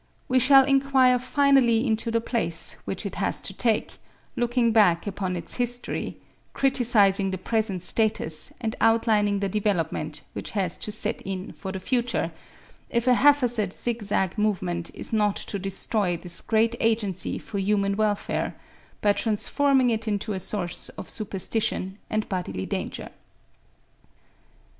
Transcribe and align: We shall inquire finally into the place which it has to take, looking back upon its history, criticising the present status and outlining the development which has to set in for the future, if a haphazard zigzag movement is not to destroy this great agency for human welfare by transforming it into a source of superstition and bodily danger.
We 0.27 0.39
shall 0.39 0.63
inquire 0.65 1.19
finally 1.19 1.85
into 1.85 2.09
the 2.09 2.19
place 2.19 2.75
which 2.85 3.05
it 3.05 3.17
has 3.17 3.39
to 3.41 3.53
take, 3.53 3.99
looking 4.35 4.71
back 4.71 5.05
upon 5.05 5.35
its 5.35 5.57
history, 5.57 6.17
criticising 6.53 7.29
the 7.29 7.37
present 7.37 7.83
status 7.83 8.51
and 8.59 8.75
outlining 8.81 9.41
the 9.41 9.47
development 9.47 10.21
which 10.33 10.51
has 10.57 10.79
to 10.79 10.91
set 10.91 11.21
in 11.21 11.51
for 11.53 11.71
the 11.71 11.79
future, 11.79 12.31
if 12.89 13.05
a 13.05 13.13
haphazard 13.13 13.73
zigzag 13.73 14.39
movement 14.39 14.89
is 14.95 15.13
not 15.13 15.35
to 15.35 15.59
destroy 15.59 16.17
this 16.17 16.41
great 16.41 16.73
agency 16.79 17.37
for 17.37 17.59
human 17.59 17.95
welfare 17.95 18.55
by 19.01 19.13
transforming 19.13 19.91
it 19.91 20.07
into 20.07 20.33
a 20.33 20.39
source 20.39 20.89
of 20.97 21.11
superstition 21.11 21.99
and 22.09 22.27
bodily 22.27 22.65
danger. 22.65 23.09